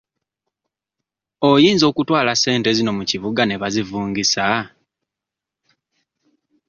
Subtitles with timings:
[1.49, 4.45] Oyinza okutwala ssente zino mu kibuga ne bazivungisa?